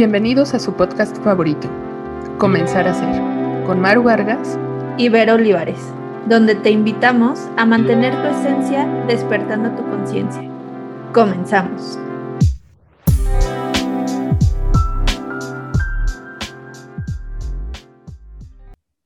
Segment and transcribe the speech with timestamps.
[0.00, 1.68] Bienvenidos a su podcast favorito,
[2.38, 4.58] Comenzar a Ser, con Maru Vargas
[4.96, 5.78] y Vero Olivares,
[6.26, 10.40] donde te invitamos a mantener tu esencia despertando tu conciencia.
[11.12, 11.98] Comenzamos.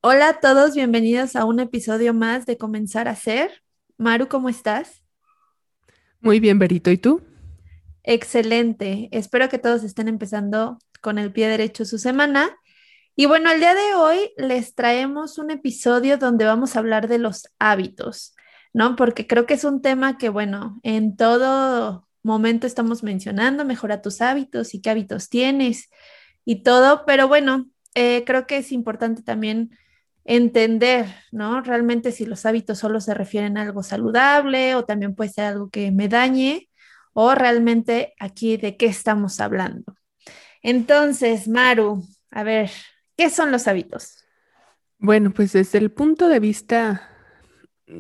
[0.01, 3.51] Hola a todos, bienvenidos a un episodio más de Comenzar a Ser.
[3.99, 5.03] Maru, ¿cómo estás?
[6.21, 7.21] Muy bien, Berito, ¿y tú?
[8.05, 9.09] Excelente.
[9.12, 12.54] Espero que todos estén empezando con el pie derecho su semana.
[13.17, 17.18] Y bueno, el día de hoy les traemos un episodio donde vamos a hablar de
[17.18, 18.35] los hábitos,
[18.75, 18.96] ¿no?
[18.96, 24.21] Porque creo que es un tema que, bueno, en todo momento estamos mencionando, mejora tus
[24.21, 25.89] hábitos y qué hábitos tienes
[26.45, 29.71] y todo, pero bueno, eh, creo que es importante también
[30.25, 31.62] entender, ¿no?
[31.62, 35.70] Realmente si los hábitos solo se refieren a algo saludable o también puede ser algo
[35.70, 36.69] que me dañe
[37.14, 39.95] o realmente aquí de qué estamos hablando.
[40.62, 42.70] Entonces, Maru, a ver,
[43.17, 44.25] ¿qué son los hábitos?
[44.98, 47.11] Bueno, pues desde el punto de vista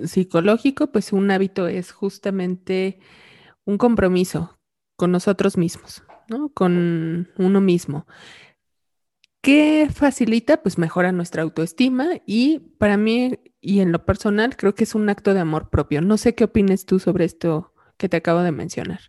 [0.04, 2.98] psicológico, pues un hábito es justamente
[3.64, 4.58] un compromiso
[4.96, 6.50] con nosotros mismos, ¿no?
[6.50, 8.06] Con uno mismo.
[9.42, 10.62] ¿Qué facilita?
[10.62, 15.10] Pues mejora nuestra autoestima y para mí y en lo personal creo que es un
[15.10, 16.00] acto de amor propio.
[16.00, 19.00] No sé qué opines tú sobre esto que te acabo de mencionar.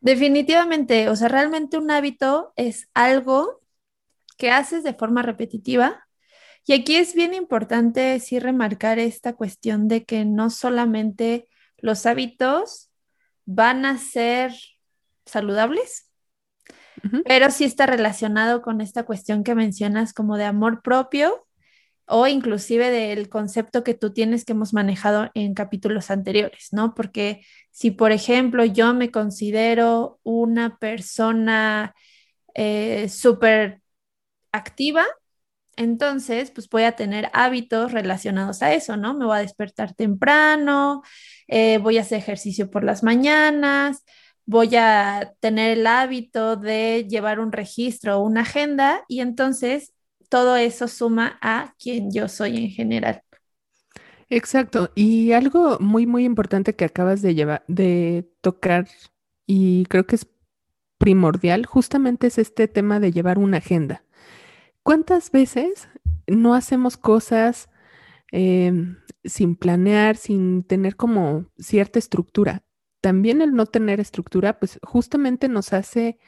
[0.00, 3.60] Definitivamente, o sea, realmente un hábito es algo
[4.36, 6.06] que haces de forma repetitiva.
[6.64, 12.90] Y aquí es bien importante sí remarcar esta cuestión de que no solamente los hábitos
[13.44, 14.52] van a ser
[15.24, 16.10] saludables,
[17.24, 21.45] pero sí está relacionado con esta cuestión que mencionas como de amor propio
[22.06, 26.94] o inclusive del concepto que tú tienes que hemos manejado en capítulos anteriores, ¿no?
[26.94, 31.94] Porque si, por ejemplo, yo me considero una persona
[32.54, 33.80] eh, súper
[34.52, 35.04] activa,
[35.76, 39.14] entonces, pues voy a tener hábitos relacionados a eso, ¿no?
[39.14, 41.02] Me voy a despertar temprano,
[41.48, 44.02] eh, voy a hacer ejercicio por las mañanas,
[44.46, 49.92] voy a tener el hábito de llevar un registro o una agenda y entonces
[50.28, 53.22] todo eso suma a quien yo soy en general.
[54.28, 54.90] Exacto.
[54.94, 58.88] Y algo muy, muy importante que acabas de llevar, de tocar,
[59.46, 60.26] y creo que es
[60.98, 64.04] primordial, justamente es este tema de llevar una agenda.
[64.82, 65.88] ¿Cuántas veces
[66.26, 67.68] no hacemos cosas
[68.32, 72.64] em, sin planear, sin tener como cierta estructura?
[73.00, 76.18] También el no tener estructura, pues justamente nos hace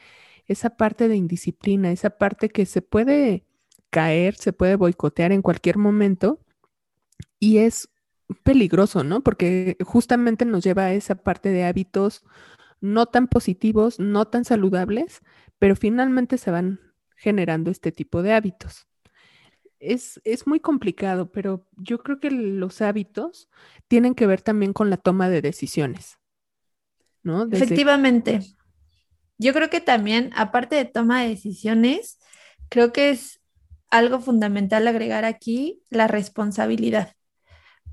[0.45, 3.45] esa parte de indisciplina, esa parte que se puede
[3.89, 6.39] caer, se puede boicotear en cualquier momento
[7.39, 7.89] y es
[8.43, 9.21] peligroso, ¿no?
[9.21, 12.23] Porque justamente nos lleva a esa parte de hábitos
[12.81, 15.21] no tan positivos, no tan saludables,
[15.57, 16.79] pero finalmente se van
[17.15, 18.87] generando este tipo de hábitos.
[19.79, 23.49] Es, es, muy complicado, pero yo creo que los hábitos
[23.87, 26.19] tienen que ver también con la toma de decisiones,
[27.23, 27.47] ¿no?
[27.49, 28.41] Efectivamente.
[29.37, 32.19] Yo creo que también, aparte de toma de decisiones,
[32.67, 33.38] creo que es
[33.89, 37.15] algo fundamental agregar aquí, la responsabilidad.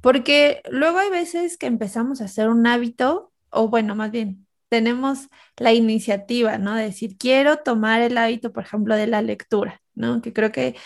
[0.01, 5.29] Porque luego hay veces que empezamos a hacer un hábito, o bueno, más bien, tenemos
[5.57, 6.75] la iniciativa, ¿no?
[6.75, 10.23] De decir, quiero tomar el hábito, por ejemplo, de la lectura, ¿no?
[10.23, 10.77] Que creo que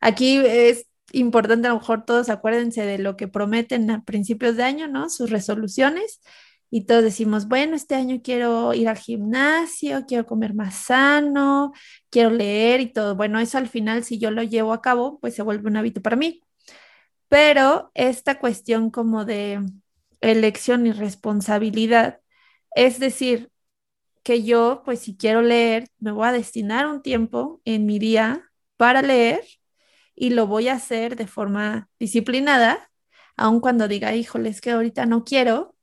[0.00, 4.64] aquí es importante, a lo mejor todos acuérdense de lo que prometen a principios de
[4.64, 5.10] año, ¿no?
[5.10, 6.20] Sus resoluciones
[6.74, 11.72] y todos decimos, bueno, este año quiero ir al gimnasio, quiero comer más sano,
[12.10, 13.14] quiero leer y todo.
[13.14, 16.02] Bueno, eso al final, si yo lo llevo a cabo, pues se vuelve un hábito
[16.02, 16.42] para mí.
[17.28, 19.60] Pero esta cuestión como de
[20.20, 22.20] elección y responsabilidad,
[22.74, 23.50] es decir,
[24.24, 28.50] que yo, pues si quiero leer, me voy a destinar un tiempo en mi día
[28.76, 29.44] para leer
[30.16, 32.90] y lo voy a hacer de forma disciplinada,
[33.36, 35.73] aun cuando diga, híjole, es que ahorita no quiero,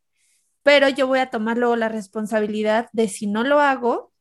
[0.63, 4.13] pero yo voy a tomar luego la responsabilidad de si no lo hago,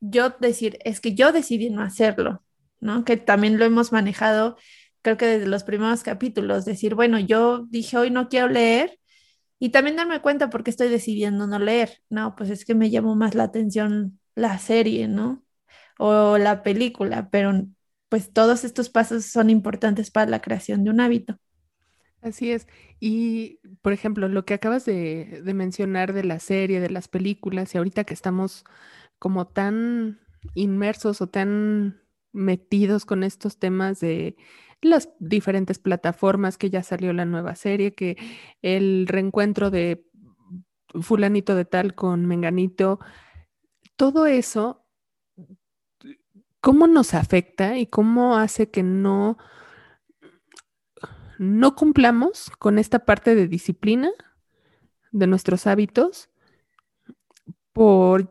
[0.00, 2.44] yo decir, es que yo decidí no hacerlo,
[2.80, 3.04] ¿no?
[3.04, 4.56] Que también lo hemos manejado,
[5.02, 8.98] creo que desde los primeros capítulos, decir, bueno, yo dije hoy no quiero leer
[9.58, 12.90] y también darme cuenta por qué estoy decidiendo no leer, no, pues es que me
[12.90, 15.44] llamó más la atención la serie, ¿no?
[15.98, 17.52] O la película, pero
[18.08, 21.38] pues todos estos pasos son importantes para la creación de un hábito.
[22.20, 22.66] Así es.
[23.00, 27.78] Y, por ejemplo, lo que acabas de, mencionar de la serie, de las películas, y
[27.78, 28.64] ahorita que estamos
[29.18, 30.20] como tan
[30.54, 34.36] inmersos o tan metidos con estos temas de
[34.82, 38.16] las diferentes plataformas, que ya salió la nueva serie, que
[38.62, 40.04] el reencuentro de
[41.00, 42.98] fulanito de tal con menganito,
[43.96, 44.84] todo eso
[46.60, 49.38] cómo nos afecta y cómo hace que no,
[51.38, 54.10] no cumplamos con esta parte de disciplina
[55.12, 56.30] de nuestros hábitos
[57.72, 58.30] por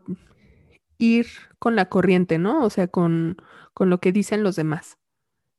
[0.98, 1.27] ir
[1.59, 2.63] con la corriente, ¿no?
[2.63, 3.38] O sea, con,
[3.74, 4.98] con lo que dicen los demás.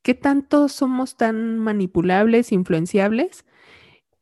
[0.02, 3.44] ¿Qué tanto somos tan manipulables, influenciables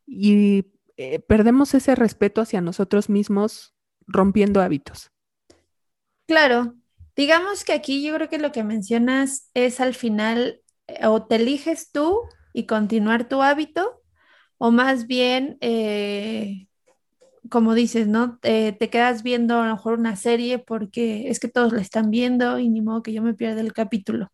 [0.07, 3.75] y eh, perdemos ese respeto hacia nosotros mismos
[4.07, 5.11] rompiendo hábitos?
[6.27, 6.75] Claro,
[7.15, 11.37] digamos que aquí yo creo que lo que mencionas es al final eh, o te
[11.37, 12.21] eliges tú
[12.57, 14.03] y continuar tu hábito
[14.57, 16.69] o más bien eh,
[17.51, 18.39] como dices, ¿no?
[18.41, 22.59] te quedas viendo a lo mejor una serie porque es que todos la están viendo
[22.59, 24.33] y ni modo que yo me pierda el capítulo.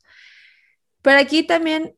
[1.02, 1.96] Pero aquí también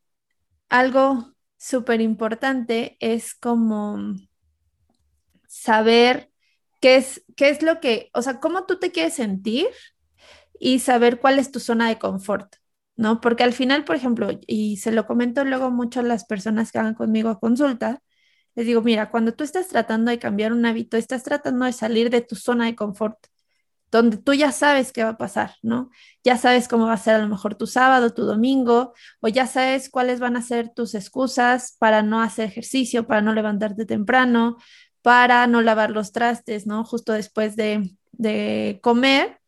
[0.71, 3.99] algo súper importante es como
[5.47, 6.31] saber
[6.81, 9.67] qué es, qué es lo que, o sea, cómo tú te quieres sentir
[10.59, 12.57] y saber cuál es tu zona de confort,
[12.97, 13.21] ¿no?
[13.21, 16.79] Porque al final, por ejemplo, y se lo comento luego mucho a las personas que
[16.79, 18.01] hagan conmigo a consulta,
[18.55, 22.11] les digo, mira, cuando tú estás tratando de cambiar un hábito, estás tratando de salir
[22.11, 23.19] de tu zona de confort,
[23.91, 25.91] donde tú ya sabes qué va a pasar, ¿no?
[26.25, 29.47] Ya sabes cómo va a ser a lo mejor tu sábado, tu domingo, o ya
[29.47, 34.57] sabes cuáles van a ser tus excusas para no hacer ejercicio, para no levantarte temprano,
[35.03, 36.85] para no lavar los trastes, ¿no?
[36.85, 39.39] Justo después de, de comer.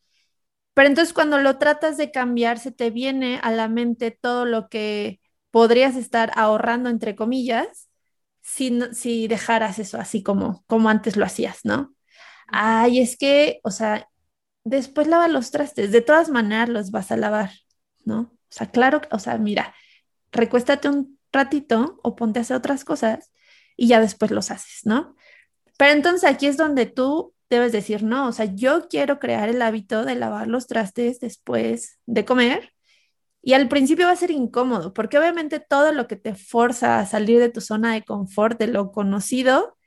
[0.77, 4.69] Pero entonces cuando lo tratas de cambiar, se te viene a la mente todo lo
[4.69, 5.19] que
[5.49, 7.89] podrías estar ahorrando, entre comillas,
[8.43, 11.95] si, dejaras eso así como, como antes lo hacías, ¿no?
[12.45, 14.07] Ay, es que, o sea,
[14.65, 17.49] después lava los trastes, de todas maneras los vas a lavar,
[18.05, 18.19] ¿no?
[18.19, 19.73] O sea, claro, o sea, mira,
[20.31, 23.31] recuéstate un ratito o ponte a hacer otras cosas
[23.75, 25.15] y ya después los haces, ¿no?
[25.79, 29.61] Pero entonces aquí es donde tú debes decir, no, o sea, yo quiero crear el
[29.61, 32.73] hábito de lavar los trastes después de comer
[33.41, 37.05] y al principio va a ser incómodo, porque obviamente todo lo que te forza a
[37.05, 39.77] salir de tu zona de confort, de lo conocido,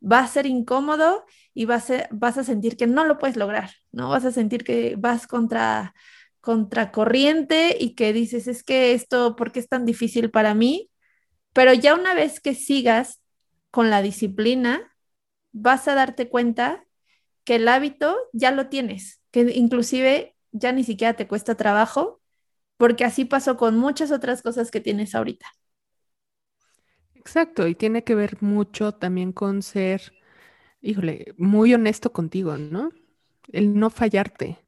[0.00, 1.24] va a ser incómodo
[1.54, 4.10] y vas a, sentir que no lo puedes lograr, ¿no?
[4.10, 5.94] Vas a sentir que vas contra,
[6.40, 10.90] contra corriente y que dices, es que esto, ¿por qué es tan difícil para mí?
[11.52, 13.20] Pero ya una vez que sigas
[13.72, 14.94] con la disciplina,
[15.52, 16.84] vas a darte cuenta
[17.48, 22.20] que el hábito ya lo tienes, que inclusive ya ni siquiera te cuesta trabajo
[22.78, 25.46] porque así pasó con muchas otras cosas que tienes ahorita.
[27.14, 30.14] Exacto, y tiene que ver mucho también con ser,
[30.82, 32.90] híjole, muy honesto contigo, ¿no?
[33.52, 34.58] El no fallarte,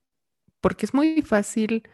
[0.61, 1.85] porque es muy fácil,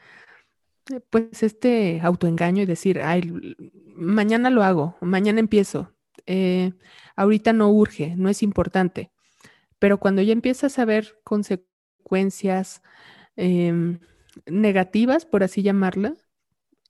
[0.92, 3.56] eh, pues, este autoengaño y decir, ay,
[3.96, 5.92] mañana lo hago, mañana empiezo,
[6.26, 6.72] eh,
[7.16, 9.10] ahorita no urge, no es importante,
[9.78, 12.82] pero cuando ya empiezas a ver consecuencias,
[13.36, 14.00] em,
[14.46, 16.16] negativas, por así llamarla,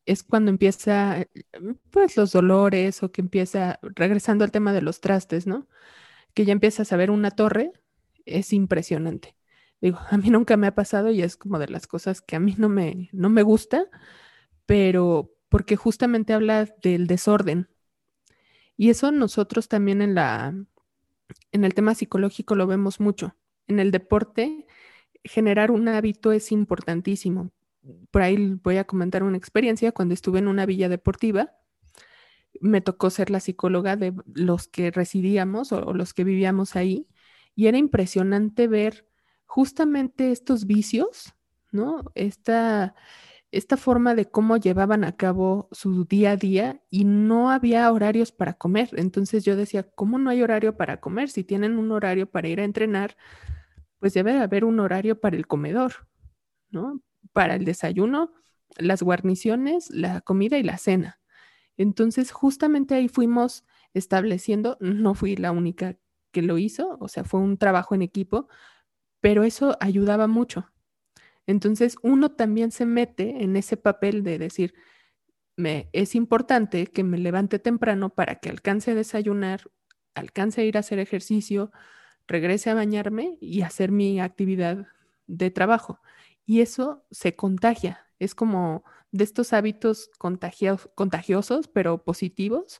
[0.06, 1.26] es cuando empieza,
[1.90, 5.68] pues, los dolores o que empieza, regresando al tema de los trastes, ¿no?
[6.34, 7.72] Que ya empiezas a ver una torre,
[8.26, 9.36] es impresionante.
[9.80, 12.40] Digo, a mí nunca me ha pasado y es como de las cosas que a
[12.40, 13.86] mí no me, no me gusta,
[14.66, 17.68] pero porque justamente habla del desorden.
[18.76, 20.54] Y eso nosotros también en la,
[21.52, 23.36] en el tema psicológico lo vemos mucho.
[23.66, 24.66] En el deporte
[25.24, 27.50] generar un hábito es importantísimo.
[28.10, 29.92] Por ahí voy a comentar una experiencia.
[29.92, 31.52] Cuando estuve en una villa deportiva,
[32.60, 37.08] me tocó ser la psicóloga de los que residíamos o, los que vivíamos ahí
[37.54, 39.06] y era impresionante ver
[39.44, 41.34] justamente estos vicios,
[41.70, 42.04] ¿no?
[42.14, 42.94] Esta,
[43.52, 48.32] esta forma de cómo llevaban a cabo su día a día y no había horarios
[48.32, 48.90] para comer.
[48.96, 51.30] Entonces yo decía, ¿cómo no hay horario para comer?
[51.30, 53.16] Si tienen un horario para ir a entrenar,
[53.98, 56.08] pues debe haber un horario para el comedor,
[56.70, 57.02] ¿no?
[57.32, 58.32] Para el desayuno,
[58.76, 61.20] las guarniciones, la comida y la cena.
[61.76, 65.96] Entonces, justamente ahí fuimos estableciendo, no fui la única
[66.32, 68.48] que lo hizo, o sea, fue un trabajo en equipo,
[69.20, 70.70] pero eso ayudaba mucho.
[71.46, 74.74] Entonces, uno también se mete en ese papel de decir,
[75.56, 79.70] me, es importante que me levante temprano para que alcance a desayunar,
[80.14, 81.70] alcance a ir a hacer ejercicio,
[82.26, 84.86] regrese a bañarme y hacer mi actividad
[85.26, 86.00] de trabajo.
[86.44, 88.06] Y eso se contagia.
[88.18, 92.78] Es como de estos hábitos contagiosos, pero positivos,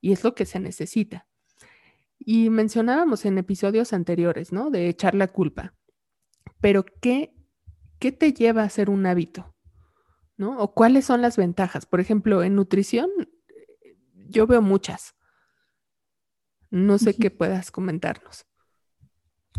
[0.00, 1.26] y es lo que se necesita.
[2.18, 4.70] Y mencionábamos en episodios anteriores, ¿no?
[4.70, 5.74] De echar la culpa.
[6.60, 7.34] Pero ¿qué,
[8.02, 9.54] qué te lleva a hacer un hábito?
[10.36, 10.58] ¿No?
[10.58, 11.86] ¿O cuáles son las ventajas?
[11.86, 13.08] Por ejemplo, en nutrición,
[14.28, 15.14] yo veo muchas.
[16.68, 18.44] No sé qué puedas comentarnos.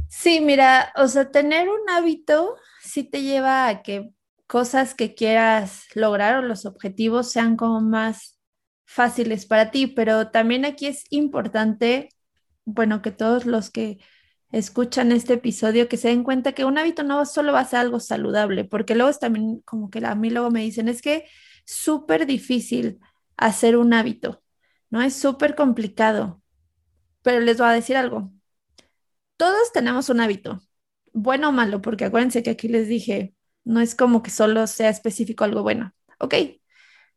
[0.09, 4.13] Sí, mira, o sea, tener un hábito sí te lleva a que
[4.45, 8.41] cosas que quieras lograr o los objetivos sean como más
[8.85, 12.09] fáciles para ti, pero también aquí es importante,
[12.65, 13.99] bueno, que todos los que
[14.53, 17.79] escuchan este episodio que se den cuenta que un hábito no solo va a ser
[17.79, 21.25] algo saludable, porque luego también como que a mí luego me dicen, es que
[21.65, 22.99] súper difícil
[23.35, 24.43] hacer un hábito,
[24.91, 25.01] ¿no?
[25.01, 26.41] Es súper complicado,
[27.23, 28.31] pero les voy a decir algo.
[29.37, 30.61] Todos tenemos un hábito,
[31.13, 33.33] bueno o malo, porque acuérdense que aquí les dije,
[33.63, 35.93] no es como que solo sea específico algo bueno.
[36.19, 36.35] Ok,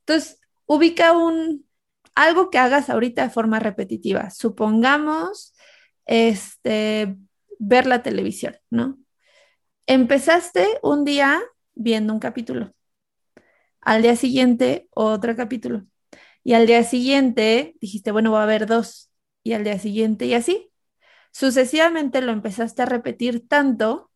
[0.00, 1.66] entonces ubica un,
[2.14, 4.30] algo que hagas ahorita de forma repetitiva.
[4.30, 5.54] Supongamos,
[6.06, 7.16] este,
[7.58, 8.98] ver la televisión, ¿no?
[9.86, 11.42] Empezaste un día
[11.74, 12.74] viendo un capítulo,
[13.80, 15.86] al día siguiente otro capítulo,
[16.42, 19.10] y al día siguiente dijiste, bueno, voy a ver dos,
[19.42, 20.72] y al día siguiente y así.
[21.32, 24.10] Sucesivamente lo empezaste a repetir tanto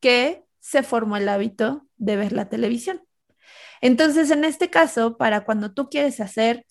[0.00, 3.02] que se formó el hábito de ver la televisión.
[3.80, 6.66] Entonces, en este caso, para cuando tú quieres hacer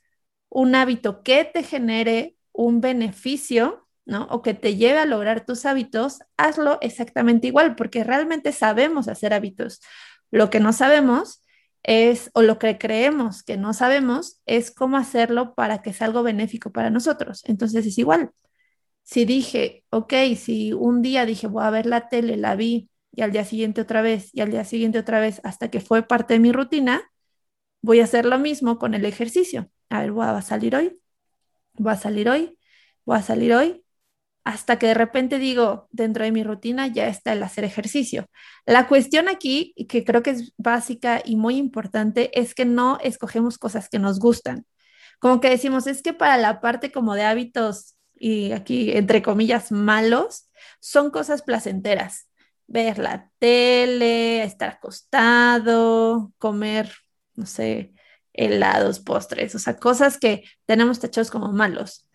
[0.50, 3.88] un hábito que te genere un beneficio,
[4.30, 9.34] O que te lleve a lograr tus hábitos, hazlo exactamente igual, porque realmente sabemos hacer
[9.34, 9.82] hábitos.
[10.32, 11.44] Lo que no sabemos
[11.84, 16.24] es, o lo que creemos que no sabemos, es cómo hacerlo para que sea algo
[16.24, 17.44] benéfico para nosotros.
[17.46, 18.32] Entonces es igual.
[19.04, 23.22] Si dije, ok, si un día dije, voy a ver la tele, la vi, y
[23.22, 26.36] al día siguiente otra vez, y al día siguiente otra vez, hasta que fue parte
[26.36, 27.02] de mi rutina,
[27.82, 29.70] voy a hacer lo mismo con el ejercicio.
[29.90, 31.00] A ver, voy a salir hoy,
[31.74, 32.58] voy a salir hoy,
[33.06, 33.84] voy a salir hoy,
[34.44, 38.28] hasta que de repente digo, dentro de mi rutina ya está el hacer ejercicio.
[38.66, 43.58] La cuestión aquí, que creo que es básica y muy importante, es que no escogemos
[43.58, 44.66] cosas que nos gustan.
[45.20, 49.72] Como que decimos, es que para la parte como de hábitos y aquí entre comillas
[49.72, 52.28] malos, son cosas placenteras.
[52.68, 56.94] Ver la tele, estar acostado, comer,
[57.36, 57.94] no sé,
[58.34, 62.09] helados, postres, o sea, cosas que tenemos tachados como malos.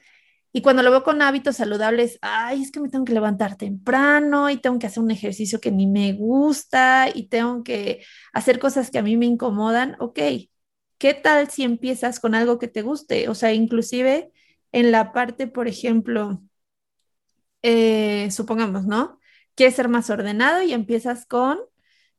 [0.56, 4.50] Y cuando lo veo con hábitos saludables, ay, es que me tengo que levantar temprano
[4.50, 8.92] y tengo que hacer un ejercicio que ni me gusta y tengo que hacer cosas
[8.92, 9.96] que a mí me incomodan.
[9.99, 10.20] Ok,
[10.99, 13.28] ¿qué tal si empiezas con algo que te guste?
[13.28, 14.30] O sea, inclusive
[14.70, 16.40] en la parte, por ejemplo,
[17.62, 19.18] eh, supongamos, ¿no?
[19.56, 21.58] Quieres ser más ordenado y empiezas con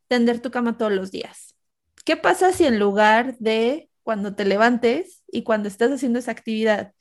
[0.10, 1.56] tender tu cama todos los días.
[2.04, 6.92] ¿Qué pasa si en lugar de cuando te levantes y cuando estás haciendo esa actividad,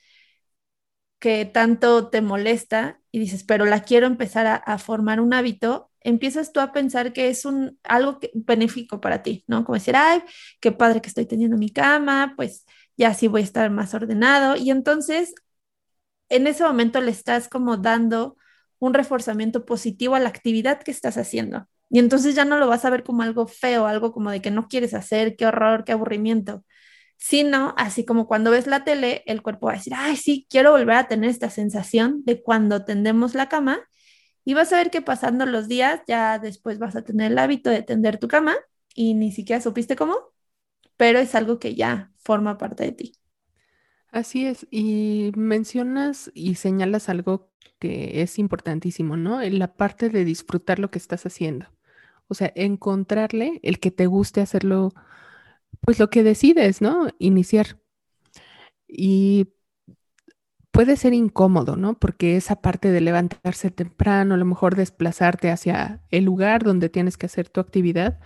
[1.24, 6.52] que tanto te molesta y dices, pero la quiero empezar a, formar un hábito, empiezas
[6.52, 9.64] tú a pensar que es un, algo benéfico para ti, ¿no?
[9.64, 10.22] Como decir, ay,
[10.60, 12.66] qué padre que estoy teniendo mi cama, pues
[12.98, 14.56] ya sí voy a estar más ordenado.
[14.56, 15.34] Y entonces,
[16.28, 18.36] en ese momento le estás como dando
[18.78, 21.66] un reforzamiento positivo a la actividad que estás haciendo.
[21.88, 24.50] Y entonces ya no lo vas a ver como algo feo, algo como de que
[24.50, 26.66] no quieres hacer, qué horror, qué aburrimiento,
[27.16, 30.72] sino así como cuando ves la tele, el cuerpo va a decir, ay, sí, quiero
[30.72, 33.80] volver a tener esta sensación de cuando tendemos la cama
[34.44, 37.70] y vas a ver que pasando los días ya después vas a tener el hábito
[37.70, 38.56] de tender tu cama
[38.94, 40.16] y ni siquiera supiste cómo,
[40.96, 43.12] pero es algo que ya forma parte de ti.
[44.10, 49.42] Así es, y mencionas y señalas algo que es importantísimo, ¿no?
[49.42, 51.66] En la parte de disfrutar lo que estás haciendo.
[52.28, 54.94] O sea, encontrarle el que te guste hacerlo
[55.84, 57.08] pues lo que decides, ¿no?
[57.18, 57.78] Iniciar.
[58.88, 59.48] Y
[60.70, 61.98] puede ser incómodo, ¿no?
[61.98, 67.16] Porque esa parte de levantarse temprano, a lo mejor desplazarte hacia el lugar donde tienes
[67.16, 68.20] que hacer tu actividad,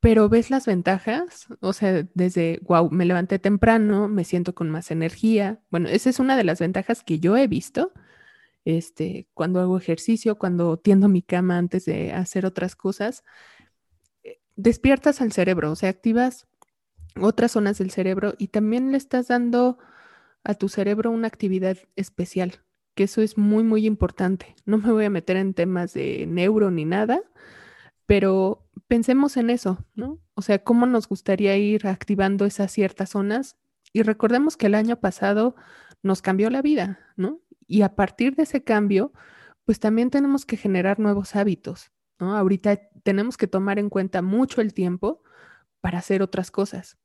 [0.00, 4.90] pero ves las ventajas, o sea, desde, wow, me levanté temprano, me siento con más
[4.90, 5.60] energía.
[5.70, 7.92] Bueno, esa es una de las ventajas que yo he visto.
[8.66, 13.24] Este, cuando hago ejercicio, cuando tiendo mi cama antes de hacer otras cosas,
[14.56, 16.46] despiertas al cerebro, o sea, activas
[17.20, 19.78] otras zonas del cerebro y también le estás dando
[20.42, 22.60] a tu cerebro una actividad especial,
[22.94, 24.54] que eso es muy, muy importante.
[24.66, 27.22] No me voy a meter en temas de neuro ni nada,
[28.06, 30.20] pero pensemos en eso, ¿no?
[30.34, 33.56] O sea, cómo nos gustaría ir activando esas ciertas zonas
[33.92, 35.54] y recordemos que el año pasado
[36.02, 37.40] nos cambió la vida, ¿no?
[37.66, 39.12] Y a partir de ese cambio,
[39.64, 41.92] pues también tenemos que generar nuevos hábitos.
[42.18, 45.22] Ahorita tenemos que tomar en cuenta mucho el tiempo
[45.80, 46.98] para hacer otras cosas,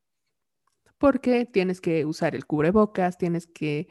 [0.98, 3.88] porque tienes que usar el cubrebocas, tienes que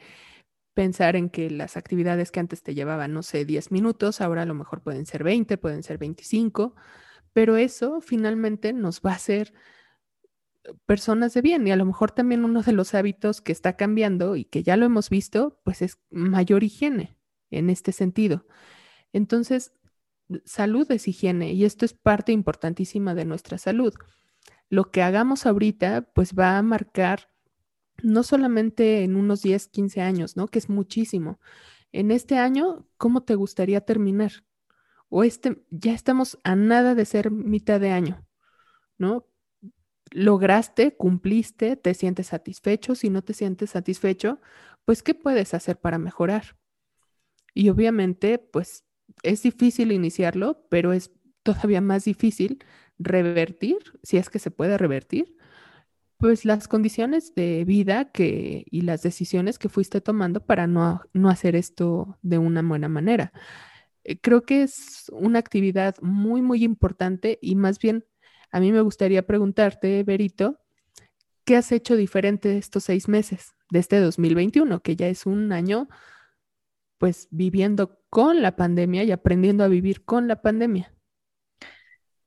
[0.73, 4.45] pensar en que las actividades que antes te llevaban, no sé, 10 minutos, ahora a
[4.45, 6.75] lo mejor pueden ser 20, pueden ser 25,
[7.33, 9.53] pero eso finalmente nos va a hacer
[10.85, 14.35] personas de bien y a lo mejor también uno de los hábitos que está cambiando
[14.35, 17.17] y que ya lo hemos visto, pues es mayor higiene
[17.51, 18.45] en este sentido.
[19.13, 19.73] Entonces,
[20.45, 23.93] salud es higiene y esto es parte importantísima de nuestra salud.
[24.69, 27.29] Lo que hagamos ahorita, pues va a marcar
[28.03, 30.47] no solamente en unos 10, 15 años, ¿no?
[30.47, 31.39] Que es muchísimo.
[31.91, 34.31] En este año, ¿cómo te gustaría terminar?
[35.09, 38.25] O este, ya estamos a nada de ser mitad de año,
[38.97, 39.27] ¿no?
[40.11, 42.95] Lograste, cumpliste, te sientes satisfecho.
[42.95, 44.39] Si no te sientes satisfecho,
[44.85, 46.57] pues, ¿qué puedes hacer para mejorar?
[47.53, 48.85] Y obviamente, pues,
[49.23, 51.11] es difícil iniciarlo, pero es
[51.43, 52.63] todavía más difícil
[52.97, 55.35] revertir, si es que se puede revertir,
[56.17, 61.29] pues las condiciones de vida que, y las decisiones que fuiste tomando para no, no
[61.29, 63.31] hacer esto de una buena manera.
[64.03, 68.05] Eh, creo que es una actividad muy, muy importante y más bien
[68.51, 70.59] a mí me gustaría preguntarte, Berito,
[71.45, 75.87] ¿qué has hecho diferente estos seis meses de este 2021, que ya es un año
[76.99, 80.93] pues viviendo con la pandemia y aprendiendo a vivir con la pandemia?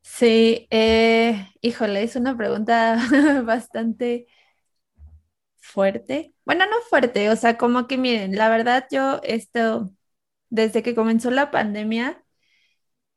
[0.02, 2.97] Sí, eh, híjole, es una pregunta
[3.45, 4.26] bastante
[5.59, 6.35] fuerte.
[6.45, 9.93] Bueno, no fuerte, o sea, como que miren, la verdad yo esto,
[10.50, 12.25] desde que comenzó la pandemia,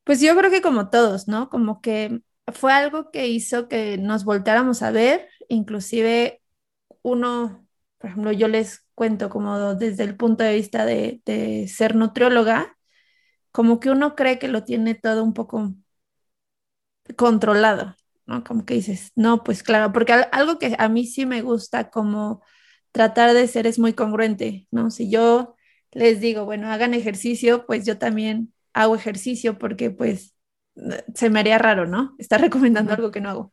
[0.04, 1.50] pues yo creo que como todos, ¿no?
[1.50, 2.22] Como que
[2.54, 6.42] fue algo que hizo que nos voltáramos a ver, inclusive
[7.02, 7.66] uno,
[7.98, 12.76] por ejemplo, yo les cuento como desde el punto de vista de, de ser nutrióloga,
[13.52, 15.74] como que uno cree que lo tiene todo un poco
[17.16, 17.94] controlado,
[18.26, 18.44] ¿no?
[18.44, 22.42] Como que dices, no, pues claro, porque algo que a mí sí me gusta como
[22.92, 24.90] tratar de ser es muy congruente, ¿no?
[24.90, 25.54] Si yo
[25.92, 30.34] les digo, bueno, hagan ejercicio, pues yo también hago ejercicio porque pues
[31.14, 32.14] se me haría raro, ¿no?
[32.18, 33.52] Estar recomendando algo que no hago.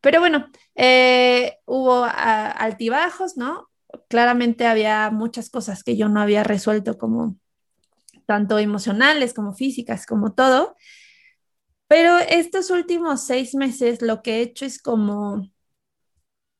[0.00, 3.68] Pero bueno, eh, hubo altibajos, ¿no?
[4.08, 7.36] Claramente había muchas cosas que yo no había resuelto como
[8.26, 10.76] tanto emocionales como físicas, como todo.
[11.88, 15.48] Pero estos últimos seis meses lo que he hecho es como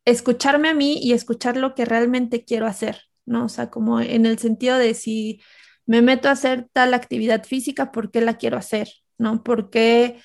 [0.05, 3.47] escucharme a mí y escuchar lo que realmente quiero hacer, ¿no?
[3.47, 5.41] O sea, como en el sentido de si
[5.85, 8.89] me meto a hacer tal actividad física, ¿por qué la quiero hacer?
[9.19, 9.43] ¿No?
[9.43, 10.21] ¿Por qué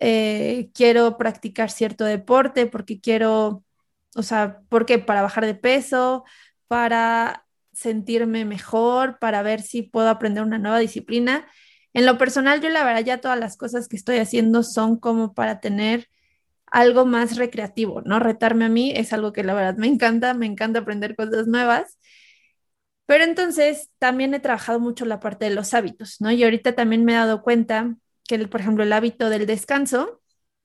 [0.00, 2.66] eh, quiero practicar cierto deporte?
[2.66, 3.64] ¿Por qué quiero,
[4.14, 4.98] o sea, ¿por qué?
[4.98, 6.24] Para bajar de peso,
[6.68, 11.46] para sentirme mejor, para ver si puedo aprender una nueva disciplina.
[11.92, 15.34] En lo personal, yo la verdad ya todas las cosas que estoy haciendo son como
[15.34, 16.08] para tener
[16.66, 18.18] algo más recreativo, ¿no?
[18.18, 21.98] Retarme a mí es algo que la verdad me encanta, me encanta aprender cosas nuevas.
[23.06, 26.32] Pero entonces también he trabajado mucho la parte de los hábitos, ¿no?
[26.32, 27.96] Y ahorita también me he dado cuenta
[28.26, 30.22] que, por ejemplo, el hábito del descanso,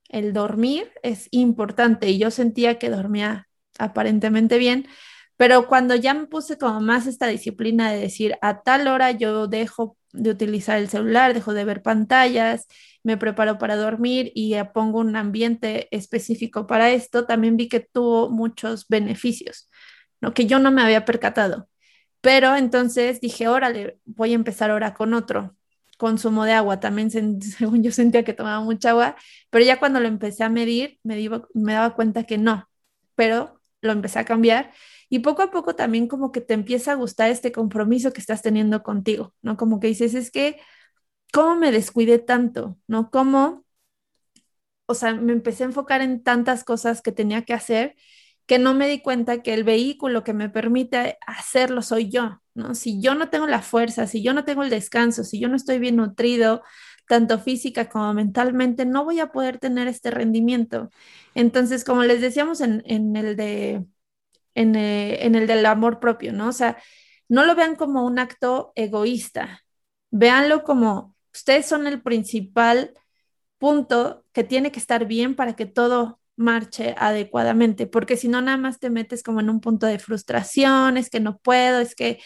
[0.07, 4.87] el dormir es importante y yo sentía que dormía aparentemente bien,
[5.39, 9.47] pero cuando ya me puse como más esta disciplina de decir a tal hora yo
[9.47, 12.67] dejo de utilizar el celular, dejo de ver pantallas,
[13.03, 18.29] me preparo para dormir y pongo un ambiente específico para esto, también vi que tuvo
[18.29, 19.69] muchos beneficios,
[20.19, 20.33] ¿no?
[20.33, 21.69] que yo no me había percatado.
[22.19, 25.55] Pero entonces dije, órale, voy a empezar ahora con otro
[25.97, 26.81] consumo de agua.
[26.81, 29.15] También, según yo sentía que tomaba mucha agua,
[29.49, 32.69] pero ya cuando lo empecé a medir, me, me daba cuenta que no,
[33.15, 34.73] pero lo empecé a cambiar
[35.09, 38.41] y poco a poco también como que te empieza a gustar este compromiso que estás
[38.41, 39.57] teniendo contigo, ¿no?
[39.57, 40.59] Como que dices, es que,
[41.33, 42.77] ¿cómo me descuidé tanto?
[42.87, 43.11] ¿No?
[43.11, 43.65] ¿Cómo?
[44.85, 47.95] O sea, me empecé a enfocar en tantas cosas que tenía que hacer
[48.47, 52.73] que no me di cuenta que el vehículo que me permite hacerlo soy yo, ¿no?
[52.73, 55.55] Si yo no tengo la fuerza, si yo no tengo el descanso, si yo no
[55.55, 56.63] estoy bien nutrido,
[57.07, 60.89] tanto física como mentalmente, no voy a poder tener este rendimiento.
[61.35, 63.85] Entonces, como les decíamos en, en el de
[64.59, 66.49] eh, en, el del amor propio, ¿no?
[66.49, 66.77] O sea,
[67.29, 69.61] no lo vean como un acto egoísta,
[70.11, 72.93] véanlo como ustedes son el principal
[73.57, 78.57] punto que tiene que estar bien para que todo marche adecuadamente, porque si no, nada
[78.57, 82.19] más te metes como en un punto de frustración, es que no puedo, es que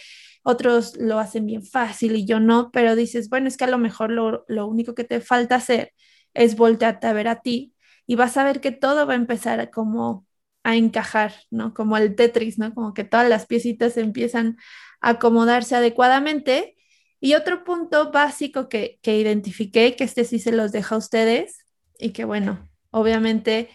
[0.44, 3.78] otros lo hacen bien fácil y yo no, pero dices, bueno, es que a lo
[3.78, 5.94] mejor lo, lo único que te falta hacer
[6.34, 7.74] es voltearte a ver a ti
[8.06, 10.26] y vas a ver que todo va a empezar como
[10.64, 11.74] a encajar, ¿no?
[11.74, 12.74] Como el Tetris, ¿no?
[12.74, 14.58] Como que todas las piecitas empiezan
[15.02, 16.76] a acomodarse adecuadamente.
[17.20, 21.66] Y otro punto básico que, que identifiqué, que este sí se los deja a ustedes,
[21.98, 23.70] y que bueno, obviamente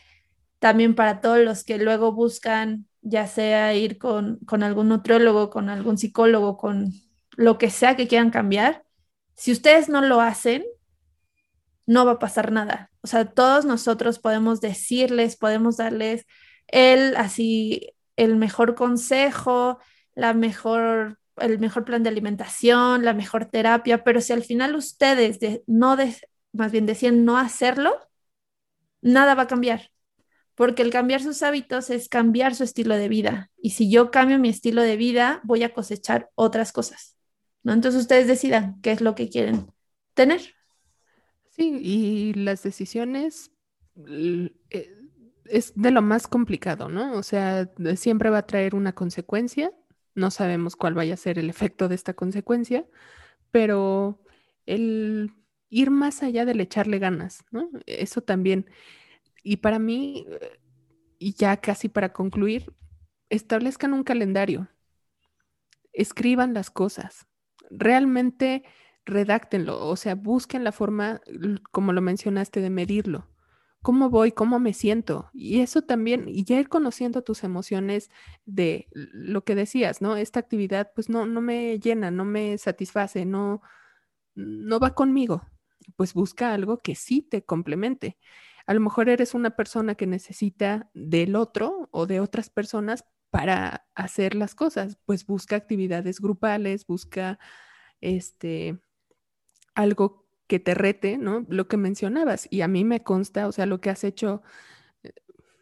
[0.58, 5.70] también para todos los que luego buscan, ya sea ir con, con algún nutriólogo, con
[5.70, 6.92] algún psicólogo, con
[7.36, 8.84] lo que sea que quieran cambiar,
[9.34, 10.64] si ustedes no lo hacen,
[11.86, 12.90] no va a pasar nada.
[13.02, 16.26] O sea, todos nosotros podemos decirles, podemos darles
[16.68, 19.78] él así el mejor consejo,
[20.14, 25.38] la mejor, el mejor plan de alimentación, la mejor terapia, pero si al final ustedes
[25.66, 25.96] no
[26.52, 27.96] más bien deciden no hacerlo,
[29.00, 29.90] nada va a cambiar.
[30.54, 33.50] Porque el cambiar sus hábitos es cambiar su estilo de vida.
[33.62, 37.16] Y si yo cambio mi estilo de vida, voy a cosechar otras cosas.
[37.62, 37.72] ¿no?
[37.72, 39.72] Entonces ustedes decidan qué es lo que quieren
[40.14, 40.40] tener.
[41.50, 43.52] Sí, y las decisiones
[44.70, 44.97] eh,
[45.50, 47.12] es de lo más complicado, ¿no?
[47.14, 49.72] O sea, siempre va a traer una consecuencia.
[50.14, 52.86] No sabemos cuál vaya a ser el efecto de esta consecuencia,
[53.50, 54.20] pero
[54.66, 55.32] el
[55.70, 57.70] ir más allá del echarle ganas, ¿no?
[57.86, 58.70] Eso también.
[59.42, 60.26] Y para mí,
[61.18, 62.72] y ya casi para concluir,
[63.28, 64.68] establezcan un calendario,
[65.92, 67.26] escriban las cosas,
[67.70, 68.64] realmente
[69.04, 71.20] redáctenlo, o sea, busquen la forma,
[71.70, 73.26] como lo mencionaste, de medirlo.
[73.82, 74.32] ¿Cómo voy?
[74.32, 75.30] ¿Cómo me siento?
[75.32, 78.10] Y eso también, y ya ir conociendo tus emociones
[78.44, 80.16] de lo que decías, ¿no?
[80.16, 83.62] Esta actividad pues no, no me llena, no me satisface, no,
[84.34, 85.42] no va conmigo.
[85.96, 88.18] Pues busca algo que sí te complemente.
[88.66, 93.86] A lo mejor eres una persona que necesita del otro o de otras personas para
[93.94, 97.38] hacer las cosas, pues busca actividades grupales, busca
[98.00, 98.78] este
[99.74, 101.46] algo que te rete, ¿no?
[101.48, 104.42] Lo que mencionabas y a mí me consta, o sea, lo que has hecho,
[105.04, 105.12] eh,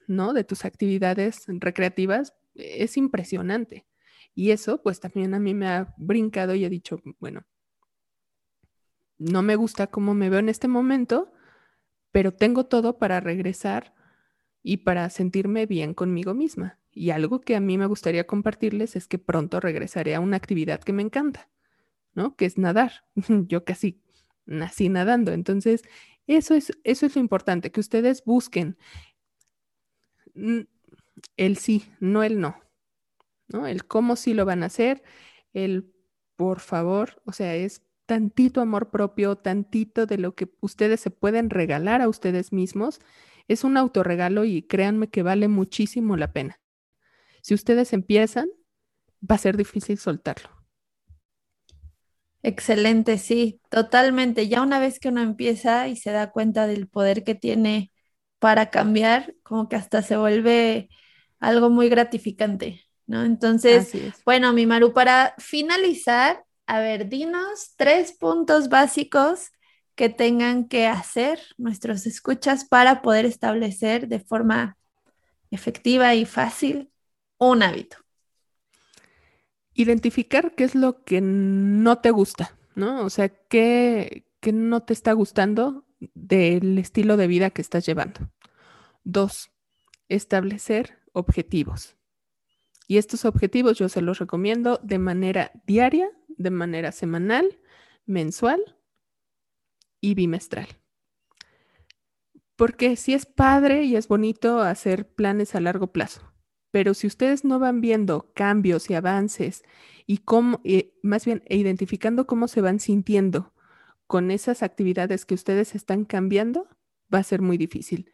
[0.06, 0.32] ¿no?
[0.32, 3.86] De tus actividades recreativas es impresionante.
[4.34, 7.44] Y eso, pues también a mí me ha brincado y he dicho, bueno,
[9.18, 11.32] no me gusta cómo me veo en este momento,
[12.12, 13.94] pero tengo todo para regresar
[14.62, 16.78] y para sentirme bien conmigo misma.
[16.92, 20.80] Y algo que a mí me gustaría compartirles es que pronto regresaré a una actividad
[20.80, 21.50] que me encanta,
[22.14, 22.36] ¿no?
[22.36, 23.04] Que es nadar.
[23.48, 24.02] Yo casi
[24.46, 25.32] nací nadando.
[25.32, 25.82] Entonces,
[26.26, 28.76] eso es, eso es lo importante, que ustedes busquen
[31.36, 32.60] el sí, no el no,
[33.48, 33.66] ¿no?
[33.66, 35.02] El cómo sí lo van a hacer,
[35.52, 35.92] el
[36.36, 41.50] por favor, o sea, es tantito amor propio, tantito de lo que ustedes se pueden
[41.50, 43.00] regalar a ustedes mismos.
[43.48, 46.60] Es un autorregalo y créanme que vale muchísimo la pena.
[47.42, 48.48] Si ustedes empiezan,
[49.28, 50.55] va a ser difícil soltarlo.
[52.46, 54.46] Excelente, sí, totalmente.
[54.46, 57.90] Ya una vez que uno empieza y se da cuenta del poder que tiene
[58.38, 60.88] para cambiar, como que hasta se vuelve
[61.40, 63.24] algo muy gratificante, ¿no?
[63.24, 63.90] Entonces,
[64.24, 69.50] bueno, mi Maru, para finalizar, a ver, dinos tres puntos básicos
[69.96, 74.76] que tengan que hacer nuestros escuchas para poder establecer de forma
[75.50, 76.92] efectiva y fácil
[77.38, 78.05] un hábito
[79.76, 83.04] identificar qué es lo que no te gusta, ¿no?
[83.04, 85.84] O sea, qué, no te está gustando
[86.14, 88.20] del estilo de vida que estás llevando.
[89.04, 89.50] Dos,
[90.08, 91.96] establecer objetivos.
[92.88, 97.58] Y estos objetivos yo se los recomiendo de manera diaria, de manera semanal,
[98.06, 98.76] mensual
[100.00, 100.68] y bimestral.
[102.54, 106.22] Porque sí es padre y es bonito hacer planes a largo plazo,
[106.70, 109.64] pero si ustedes no van viendo cambios y avances
[110.06, 113.52] y cómo, eh, más bien, e identificando cómo se van sintiendo
[114.06, 116.68] con esas actividades que ustedes están cambiando,
[117.12, 118.12] va a ser muy difícil.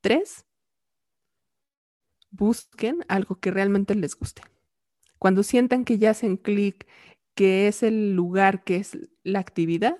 [0.00, 0.44] Tres,
[2.30, 4.42] busquen algo que realmente les guste.
[5.18, 6.86] Cuando sientan que ya hacen clic,
[7.34, 9.96] que es el lugar, que es la actividad,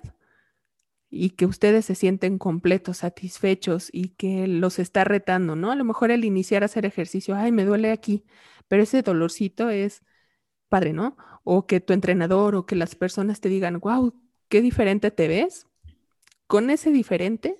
[1.15, 5.71] y que ustedes se sienten completos, satisfechos y que los está retando, ¿no?
[5.71, 8.25] A lo mejor el iniciar a hacer ejercicio, ay, me duele aquí,
[8.67, 10.01] pero ese dolorcito es
[10.69, 11.15] padre, ¿no?
[11.43, 15.67] O que tu entrenador o que las personas te digan, wow, qué diferente te ves.
[16.47, 17.57] Con ese diferente,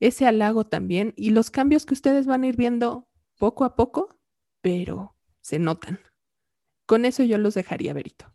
[0.00, 4.18] ese halago también y los cambios que ustedes van a ir viendo poco a poco,
[4.60, 6.00] pero se notan.
[6.86, 8.31] Con eso yo los dejaría, Berito.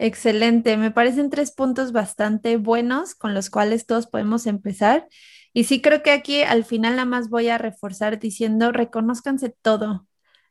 [0.00, 5.08] Excelente, me parecen tres puntos bastante buenos con los cuales todos podemos empezar.
[5.52, 10.06] Y sí creo que aquí al final nada más voy a reforzar diciendo, reconózcanse todo,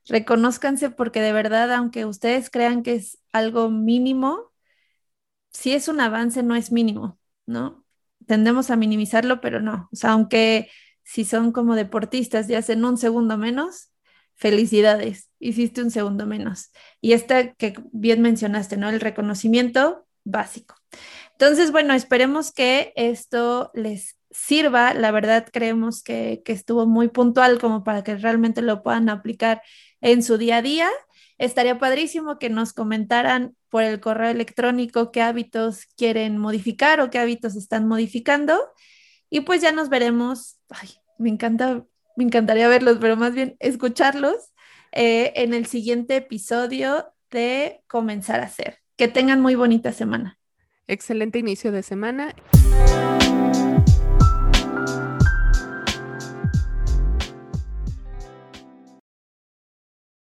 [0.06, 4.52] reconózcanse porque de verdad, aunque ustedes crean que es algo mínimo,
[5.52, 7.86] si es un avance, no es mínimo, ¿no?
[8.28, 9.90] Tendemos a minimizarlo, pero no.
[9.92, 10.70] O sea, aunque
[11.04, 13.92] si son como deportistas y hacen un segundo menos,
[14.38, 16.72] felicidades, hiciste un segundo menos.
[17.02, 18.88] Y esta que bien mencionaste, ¿no?
[18.90, 20.76] El reconocimiento básico.
[21.32, 24.94] Entonces, bueno, esperemos que esto les sirva.
[24.94, 29.62] La verdad, creemos que, que estuvo muy puntual como para que realmente lo puedan aplicar
[30.02, 30.90] en su día a día.
[31.40, 37.20] Estaría padrísimo que nos comentaran por el correo electrónico qué hábitos quieren modificar o qué
[37.20, 38.60] hábitos están modificando.
[39.30, 40.60] Y pues ya nos veremos.
[40.70, 41.86] Ay, me encanta
[42.18, 44.54] me encantaría verlos, pero más bien escucharlos
[44.92, 48.80] eh, en el siguiente episodio de Comenzar a hacer.
[48.96, 50.40] Que tengan muy bonita semana.
[50.88, 52.34] Excelente inicio de semana.